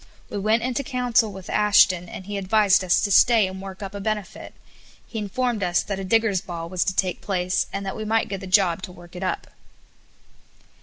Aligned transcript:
We 0.31 0.39
went 0.39 0.63
into 0.63 0.83
council 0.83 1.31
with 1.31 1.47
Ashton, 1.47 2.09
and 2.09 2.25
he 2.25 2.35
advised 2.35 2.83
us 2.83 3.01
to 3.01 3.11
stay 3.11 3.45
and 3.45 3.61
work 3.61 3.83
up 3.83 3.93
a 3.93 3.99
benefit. 4.01 4.55
He 5.05 5.19
informed 5.19 5.61
us 5.61 5.83
that 5.83 5.99
a 5.99 6.03
digger's 6.03 6.41
ball 6.41 6.67
was 6.69 6.83
to 6.85 6.95
take 6.95 7.21
place, 7.21 7.67
and 7.71 7.85
that 7.85 7.95
we 7.95 8.03
might 8.03 8.27
get 8.27 8.39
the 8.39 8.47
job 8.47 8.81
to 8.81 8.91
work 8.91 9.15
it 9.15 9.21
up. 9.21 9.45